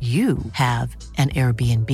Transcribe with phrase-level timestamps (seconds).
[0.00, 1.90] you have an Airbnb.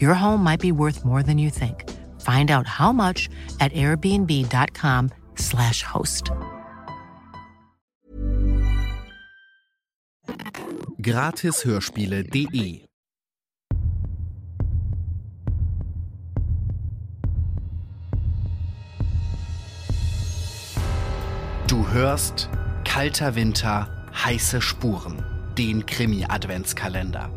[0.00, 1.84] Your home might be worth more than you think.
[2.22, 3.28] Find out how much
[3.60, 6.30] at airbnb.com/slash host.
[11.02, 12.86] Gratishörspiele.de
[21.68, 22.48] Du hörst
[22.84, 25.24] Kalter Winter, heiße Spuren,
[25.58, 27.30] den Krimi-Adventskalender.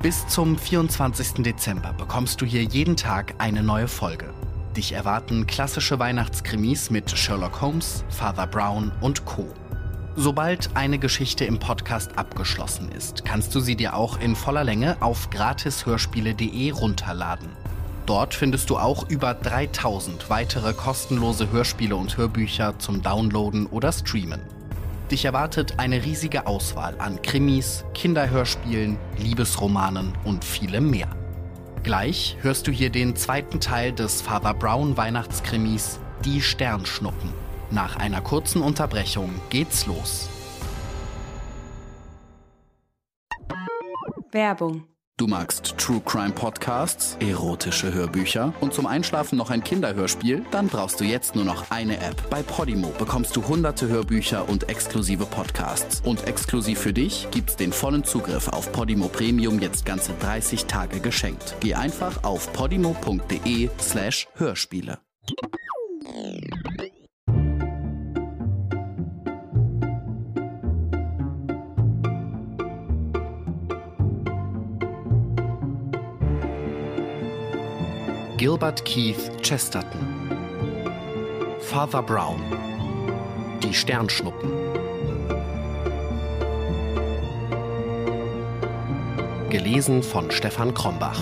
[0.00, 1.42] Bis zum 24.
[1.42, 4.32] Dezember bekommst du hier jeden Tag eine neue Folge.
[4.76, 9.52] Dich erwarten klassische Weihnachtskrimis mit Sherlock Holmes, Father Brown und Co.
[10.14, 14.96] Sobald eine Geschichte im Podcast abgeschlossen ist, kannst du sie dir auch in voller Länge
[15.00, 17.48] auf gratishörspiele.de runterladen.
[18.06, 24.42] Dort findest du auch über 3000 weitere kostenlose Hörspiele und Hörbücher zum Downloaden oder Streamen.
[25.14, 31.06] Dich erwartet eine riesige Auswahl an Krimis, Kinderhörspielen, Liebesromanen und vielem mehr.
[31.84, 37.32] Gleich hörst du hier den zweiten Teil des Father Brown Weihnachtskrimis Die Sternschnuppen.
[37.70, 40.28] Nach einer kurzen Unterbrechung geht's los.
[44.32, 44.82] Werbung.
[45.16, 50.44] Du magst True Crime Podcasts, erotische Hörbücher und zum Einschlafen noch ein Kinderhörspiel?
[50.50, 52.28] Dann brauchst du jetzt nur noch eine App.
[52.30, 56.00] Bei Podimo bekommst du hunderte Hörbücher und exklusive Podcasts.
[56.04, 60.98] Und exklusiv für dich gibt's den vollen Zugriff auf Podimo Premium jetzt ganze 30 Tage
[60.98, 61.54] geschenkt.
[61.60, 64.98] Geh einfach auf podimo.de slash Hörspiele.
[78.44, 80.28] Gilbert Keith Chesterton.
[81.60, 82.42] Father Brown.
[83.62, 84.50] Die Sternschnuppen.
[89.48, 91.18] Gelesen von Stefan Krombach.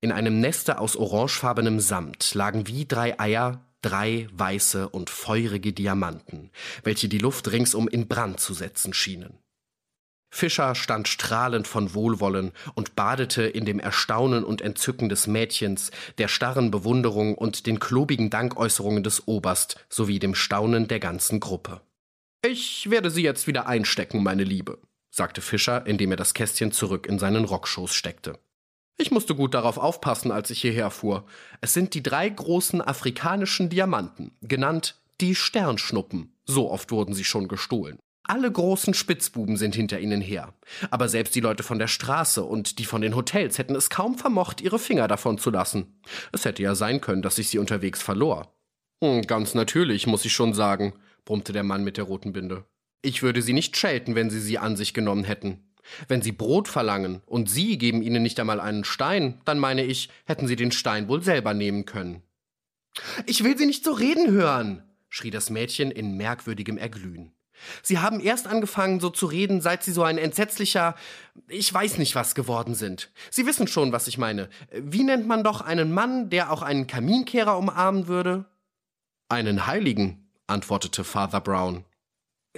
[0.00, 6.52] In einem Neste aus orangefarbenem Samt lagen wie drei Eier drei weiße und feurige Diamanten,
[6.84, 9.40] welche die Luft ringsum in Brand zu setzen schienen.
[10.36, 16.28] Fischer stand strahlend von Wohlwollen und badete in dem Erstaunen und Entzücken des Mädchens, der
[16.28, 21.80] starren Bewunderung und den klobigen Dankäußerungen des Oberst sowie dem Staunen der ganzen Gruppe.
[22.44, 24.78] Ich werde sie jetzt wieder einstecken, meine Liebe,
[25.10, 28.38] sagte Fischer, indem er das Kästchen zurück in seinen Rockschoß steckte.
[28.98, 31.24] Ich musste gut darauf aufpassen, als ich hierher fuhr.
[31.62, 36.34] Es sind die drei großen afrikanischen Diamanten, genannt die Sternschnuppen.
[36.44, 37.98] So oft wurden sie schon gestohlen.
[38.28, 40.52] Alle großen Spitzbuben sind hinter ihnen her.
[40.90, 44.18] Aber selbst die Leute von der Straße und die von den Hotels hätten es kaum
[44.18, 46.00] vermocht, ihre Finger davon zu lassen.
[46.32, 48.52] Es hätte ja sein können, dass ich sie unterwegs verlor.
[49.02, 52.64] Hm, ganz natürlich, muss ich schon sagen, brummte der Mann mit der roten Binde.
[53.02, 55.62] Ich würde sie nicht schelten, wenn sie sie an sich genommen hätten.
[56.08, 60.08] Wenn sie Brot verlangen und Sie geben ihnen nicht einmal einen Stein, dann meine ich,
[60.24, 62.22] hätten sie den Stein wohl selber nehmen können.
[63.26, 67.35] Ich will Sie nicht so reden hören, schrie das Mädchen in merkwürdigem Erglühen.
[67.82, 70.94] Sie haben erst angefangen, so zu reden, seit Sie so ein entsetzlicher,
[71.48, 73.10] ich weiß nicht was geworden sind.
[73.30, 74.48] Sie wissen schon, was ich meine.
[74.72, 78.44] Wie nennt man doch einen Mann, der auch einen Kaminkehrer umarmen würde?
[79.28, 81.84] Einen Heiligen, antwortete Father Brown.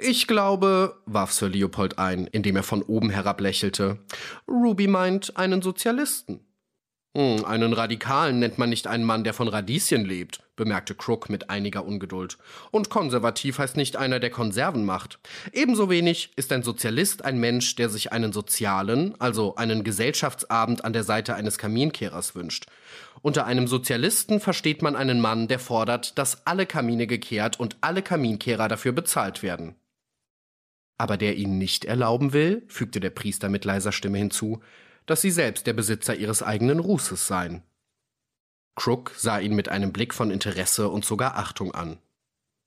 [0.01, 3.99] Ich glaube, warf Sir Leopold ein, indem er von oben herab lächelte,
[4.47, 6.48] Ruby meint einen Sozialisten.
[7.19, 11.51] Hm, einen Radikalen nennt man nicht einen Mann, der von Radieschen lebt, bemerkte Crook mit
[11.51, 12.39] einiger Ungeduld.
[12.71, 15.19] Und konservativ heißt nicht einer, der Konserven macht.
[15.53, 20.93] Ebenso wenig ist ein Sozialist ein Mensch, der sich einen sozialen, also einen Gesellschaftsabend an
[20.93, 22.67] der Seite eines Kaminkehrers wünscht.
[23.21, 28.03] Unter einem Sozialisten versteht man einen Mann, der fordert, dass alle Kamine gekehrt und alle
[28.03, 29.75] Kaminkehrer dafür bezahlt werden.
[30.99, 34.61] Aber der ihn nicht erlauben will, fügte der Priester mit leiser Stimme hinzu,
[35.09, 37.63] dass sie selbst der Besitzer ihres eigenen Rußes seien.
[38.77, 41.99] Crook sah ihn mit einem Blick von Interesse und sogar Achtung an.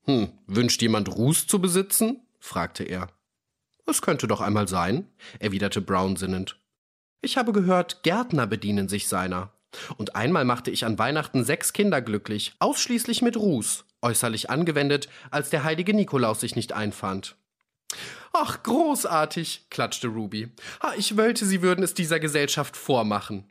[0.06, 2.20] Hm, wünscht jemand Ruß zu besitzen?
[2.40, 3.08] fragte er.
[3.86, 5.08] Es könnte doch einmal sein,
[5.40, 6.60] erwiderte Brown sinnend.
[7.22, 9.54] Ich habe gehört, Gärtner bedienen sich seiner.
[9.98, 15.52] Und einmal machte ich an Weihnachten sechs Kinder glücklich, ausschließlich mit Ruß, äußerlich angewendet, als
[15.52, 17.36] der heilige Nikolaus sich nicht einfand.
[18.34, 20.50] Ach, großartig, klatschte Ruby.
[20.80, 23.46] Ah, ich wollte, Sie würden es dieser Gesellschaft vormachen.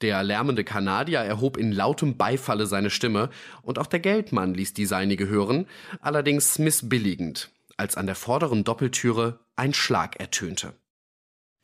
[0.00, 3.30] Der lärmende Kanadier erhob in lautem Beifalle seine Stimme,
[3.62, 5.66] und auch der Geldmann ließ die seinige hören,
[6.00, 10.72] allerdings missbilligend, als an der vorderen Doppeltüre ein Schlag ertönte.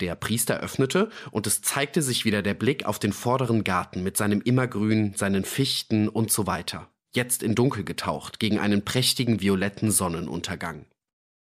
[0.01, 4.19] Der Priester öffnete, und es zeigte sich wieder der Blick auf den vorderen Garten mit
[4.19, 9.91] seinem Immergrün, seinen Fichten und so weiter, jetzt in Dunkel getaucht gegen einen prächtigen violetten
[9.91, 10.85] Sonnenuntergang.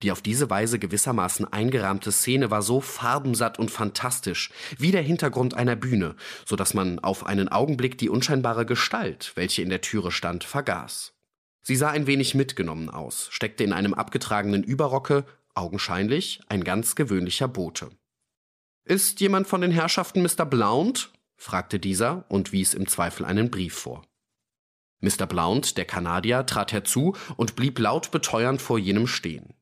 [0.02, 5.54] Die auf diese Weise gewissermaßen eingerahmte Szene war so farbensatt und fantastisch, wie der Hintergrund
[5.54, 10.12] einer Bühne, so dass man auf einen Augenblick die unscheinbare Gestalt, welche in der Türe
[10.12, 11.14] stand, vergaß.
[11.62, 17.48] Sie sah ein wenig mitgenommen aus, steckte in einem abgetragenen Überrocke, augenscheinlich ein ganz gewöhnlicher
[17.48, 17.90] Bote.
[18.84, 20.44] Ist jemand von den Herrschaften Mr.
[20.44, 21.10] Blount?
[21.36, 24.02] fragte dieser und wies im Zweifel einen Brief vor.
[25.00, 25.26] Mr.
[25.26, 29.54] Blount, der Kanadier, trat herzu und blieb laut beteuernd vor jenem stehen.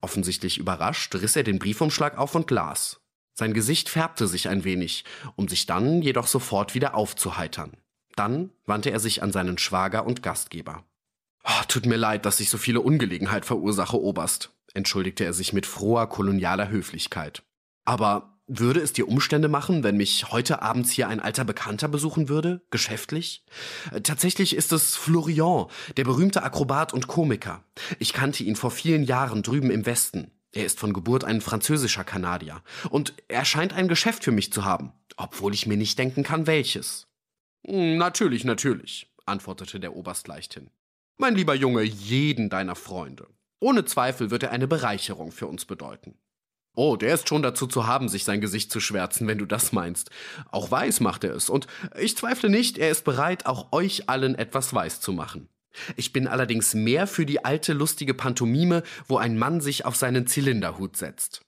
[0.00, 3.00] Offensichtlich überrascht riss er den Briefumschlag auf und las.
[3.34, 5.04] Sein Gesicht färbte sich ein wenig,
[5.36, 7.76] um sich dann jedoch sofort wieder aufzuheitern.
[8.16, 10.84] Dann wandte er sich an seinen Schwager und Gastgeber.
[11.44, 15.66] Oh, tut mir leid, dass ich so viele Ungelegenheit verursache, Oberst, entschuldigte er sich mit
[15.66, 17.42] froher kolonialer Höflichkeit.
[17.84, 22.28] Aber würde es dir Umstände machen, wenn mich heute abends hier ein alter Bekannter besuchen
[22.28, 23.44] würde, geschäftlich?
[23.92, 25.66] Äh, tatsächlich ist es Florian,
[25.96, 27.62] der berühmte Akrobat und Komiker.
[28.00, 30.32] Ich kannte ihn vor vielen Jahren drüben im Westen.
[30.52, 32.60] Er ist von Geburt ein französischer Kanadier.
[32.90, 36.48] Und er scheint ein Geschäft für mich zu haben, obwohl ich mir nicht denken kann,
[36.48, 37.06] welches.
[37.64, 40.70] Hm, natürlich, natürlich, antwortete der Oberst leichthin.
[41.18, 43.28] Mein lieber Junge, jeden deiner Freunde.
[43.60, 46.18] Ohne Zweifel wird er eine Bereicherung für uns bedeuten.
[46.82, 49.70] Oh, der ist schon dazu zu haben, sich sein Gesicht zu schwärzen, wenn du das
[49.72, 50.08] meinst.
[50.50, 54.34] Auch weiß macht er es, und ich zweifle nicht, er ist bereit, auch euch allen
[54.34, 55.50] etwas weiß zu machen.
[55.96, 60.26] Ich bin allerdings mehr für die alte lustige Pantomime, wo ein Mann sich auf seinen
[60.26, 61.42] Zylinderhut setzt.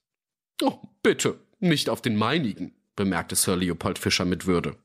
[0.60, 4.76] Oh, bitte, nicht auf den meinigen, bemerkte Sir Leopold Fischer mit Würde.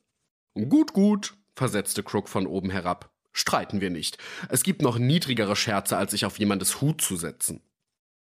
[0.54, 3.10] Gut, gut, versetzte Crook von oben herab.
[3.34, 4.18] Streiten wir nicht.
[4.48, 7.60] Es gibt noch niedrigere Scherze, als sich auf jemandes Hut zu setzen.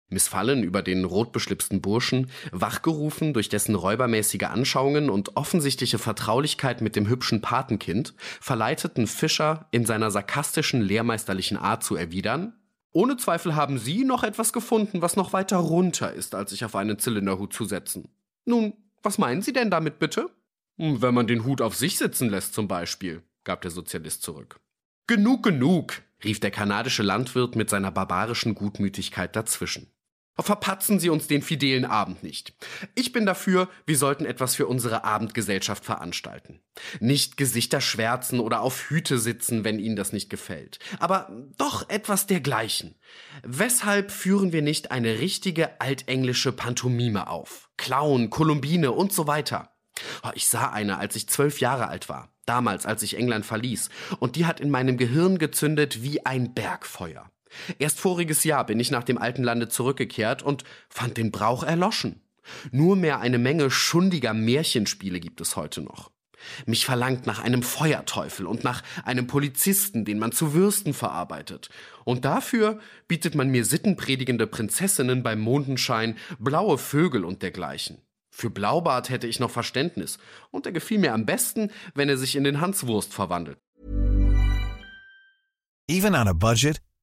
[0.09, 7.07] Missfallen über den rotbeschlipsten Burschen, wachgerufen durch dessen räubermäßige Anschauungen und offensichtliche Vertraulichkeit mit dem
[7.07, 12.53] hübschen Patenkind, verleiteten Fischer in seiner sarkastischen lehrmeisterlichen Art zu erwidern,
[12.95, 16.77] ohne Zweifel haben Sie noch etwas gefunden, was noch weiter runter ist, als sich auf
[16.77, 18.07] einen Zylinderhut zu setzen.
[18.45, 18.71] Nun,
[19.03, 20.29] was meinen Sie denn damit bitte?
[20.77, 24.61] Hm, wenn man den Hut auf sich sitzen lässt zum Beispiel, gab der Sozialist zurück.
[25.07, 29.91] Genug, genug, rief der kanadische Landwirt mit seiner barbarischen Gutmütigkeit dazwischen.
[30.37, 32.53] Verpatzen Sie uns den fidelen Abend nicht.
[32.93, 36.59] Ich bin dafür, wir sollten etwas für unsere Abendgesellschaft veranstalten.
[36.99, 40.79] Nicht Gesichter schwärzen oder auf Hüte sitzen, wenn Ihnen das nicht gefällt.
[40.99, 42.95] Aber doch etwas dergleichen.
[43.43, 47.69] Weshalb führen wir nicht eine richtige altenglische Pantomime auf?
[47.77, 49.71] Clown, Kolumbine und so weiter.
[50.23, 52.29] Oh, ich sah eine, als ich zwölf Jahre alt war.
[52.45, 53.89] Damals, als ich England verließ.
[54.19, 57.31] Und die hat in meinem Gehirn gezündet wie ein Bergfeuer.
[57.79, 62.21] Erst voriges Jahr bin ich nach dem alten Lande zurückgekehrt und fand den Brauch erloschen.
[62.71, 66.11] Nur mehr eine Menge schundiger Märchenspiele gibt es heute noch.
[66.65, 71.69] Mich verlangt nach einem Feuerteufel und nach einem Polizisten, den man zu Würsten verarbeitet.
[72.03, 77.97] Und dafür bietet man mir sittenpredigende Prinzessinnen beim Mondenschein, blaue Vögel und dergleichen.
[78.29, 80.17] Für Blaubart hätte ich noch Verständnis,
[80.51, 83.57] und er gefiel mir am besten, wenn er sich in den Hanswurst verwandelt.
[85.87, 86.81] Even on a budget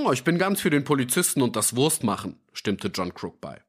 [0.00, 3.60] Oh, ich bin ganz für den Polizisten und das Wurstmachen, stimmte John Crook bei.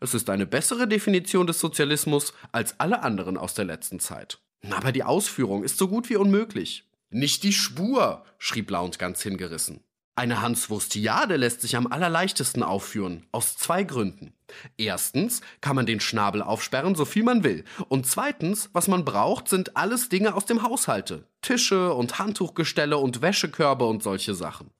[0.00, 4.38] Es ist eine bessere Definition des Sozialismus als alle anderen aus der letzten Zeit.
[4.70, 6.88] Aber die Ausführung ist so gut wie unmöglich.
[7.10, 9.80] Nicht die Spur, schrie Blount ganz hingerissen.
[10.16, 14.32] Eine Hanswurstiade lässt sich am allerleichtesten aufführen, aus zwei Gründen.
[14.78, 17.64] Erstens kann man den Schnabel aufsperren, so viel man will.
[17.88, 21.28] Und zweitens, was man braucht, sind alles Dinge aus dem Haushalte.
[21.42, 24.70] Tische und Handtuchgestelle und Wäschekörbe und solche Sachen.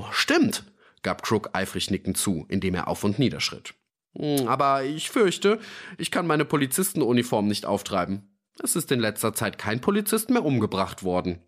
[0.00, 0.64] Oh, stimmt,
[1.02, 3.74] gab Crook eifrig nickend zu, indem er auf und niederschritt.
[4.16, 5.60] Hm, aber ich fürchte,
[5.98, 8.28] ich kann meine Polizistenuniform nicht auftreiben.
[8.62, 11.40] Es ist in letzter Zeit kein Polizist mehr umgebracht worden.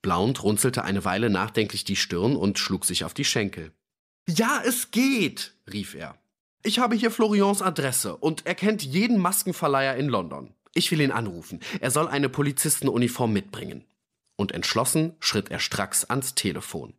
[0.00, 3.72] Blount runzelte eine Weile nachdenklich die Stirn und schlug sich auf die Schenkel.
[4.28, 6.16] Ja, es geht, rief er.
[6.62, 10.54] Ich habe hier Florians Adresse und er kennt jeden Maskenverleiher in London.
[10.72, 11.60] Ich will ihn anrufen.
[11.80, 13.84] Er soll eine Polizistenuniform mitbringen.
[14.36, 16.94] Und entschlossen schritt er stracks ans Telefon.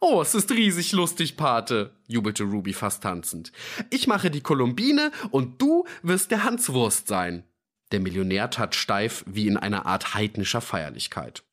[0.00, 3.52] Oh, es ist riesig lustig, Pate, jubelte Ruby fast tanzend.
[3.90, 7.44] Ich mache die Kolumbine und du wirst der Hanswurst sein.
[7.90, 11.44] Der Millionär tat steif wie in einer Art heidnischer Feierlichkeit.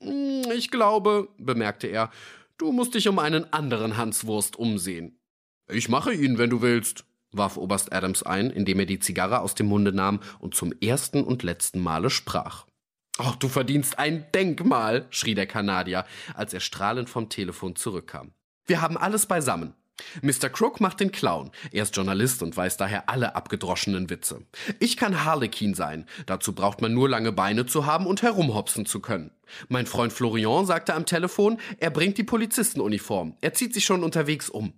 [0.00, 2.10] Hm, ich glaube, bemerkte er,
[2.58, 5.18] du musst dich um einen anderen Hanswurst umsehen.
[5.68, 9.54] Ich mache ihn, wenn du willst, warf Oberst Adams ein, indem er die Zigarre aus
[9.54, 12.66] dem Munde nahm und zum ersten und letzten Male sprach.
[13.18, 18.32] Oh, du verdienst ein Denkmal, schrie der Kanadier, als er strahlend vom Telefon zurückkam.
[18.66, 19.74] Wir haben alles beisammen.
[20.22, 20.48] Mr.
[20.48, 21.50] Crook macht den Clown.
[21.70, 24.46] Er ist Journalist und weiß daher alle abgedroschenen Witze.
[24.80, 26.06] Ich kann Harlequin sein.
[26.26, 29.30] Dazu braucht man nur lange Beine zu haben und herumhopsen zu können.
[29.68, 33.36] Mein Freund Florian sagte am Telefon, er bringt die Polizistenuniform.
[33.40, 34.72] Er zieht sich schon unterwegs um.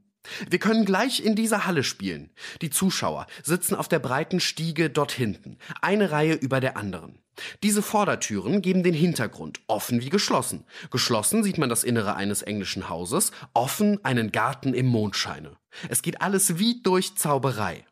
[0.48, 2.30] Wir können gleich in dieser Halle spielen.
[2.62, 7.18] Die Zuschauer sitzen auf der breiten Stiege dort hinten, eine Reihe über der anderen.
[7.62, 10.64] Diese Vordertüren geben den Hintergrund, offen wie geschlossen.
[10.90, 15.56] Geschlossen sieht man das Innere eines englischen Hauses, offen einen Garten im Mondscheine.
[15.88, 17.84] Es geht alles wie durch Zauberei.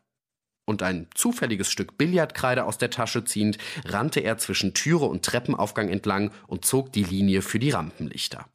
[0.65, 5.89] Und ein zufälliges Stück Billardkreide aus der Tasche ziehend, rannte er zwischen Türe und Treppenaufgang
[5.89, 8.47] entlang und zog die Linie für die Rampenlichter.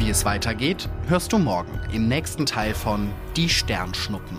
[0.00, 4.38] Wie es weitergeht, hörst du morgen im nächsten Teil von Die Sternschnuppen.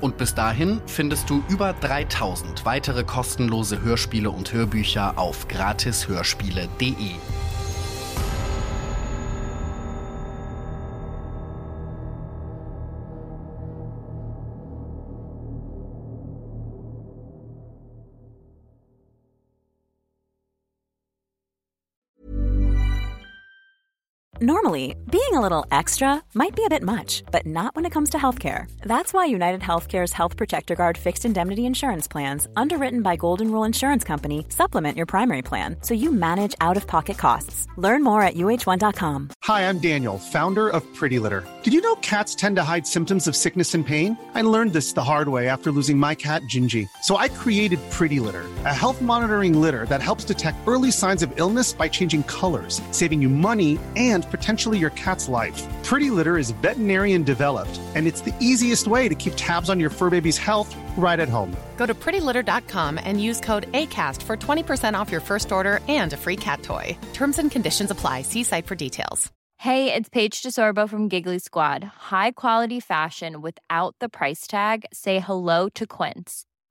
[0.00, 7.10] Und bis dahin findest du über 3000 weitere kostenlose Hörspiele und Hörbücher auf gratishörspiele.de.
[24.42, 28.10] Normally, being a little extra might be a bit much, but not when it comes
[28.10, 28.70] to healthcare.
[28.82, 33.64] That's why United Healthcare's Health Protector Guard fixed indemnity insurance plans, underwritten by Golden Rule
[33.64, 37.66] Insurance Company, supplement your primary plan so you manage out of pocket costs.
[37.76, 39.30] Learn more at uh1.com.
[39.44, 41.42] Hi, I'm Daniel, founder of Pretty Litter.
[41.62, 44.18] Did you know cats tend to hide symptoms of sickness and pain?
[44.34, 46.86] I learned this the hard way after losing my cat, Gingy.
[47.04, 51.32] So I created Pretty Litter, a health monitoring litter that helps detect early signs of
[51.36, 55.62] illness by changing colors, saving you money and potentially your cat's life.
[55.84, 59.90] Pretty Litter is veterinarian developed, and it's the easiest way to keep tabs on your
[59.90, 61.56] fur baby's health right at home.
[61.76, 66.16] Go to prettylitter.com and use code ACAST for 20% off your first order and a
[66.16, 66.98] free cat toy.
[67.12, 68.22] Terms and conditions apply.
[68.22, 69.30] See site for details.
[69.58, 71.82] Hey, it's Paige DeSorbo from Giggly Squad.
[71.82, 74.84] High quality fashion without the price tag?
[74.92, 76.45] Say hello to Quince.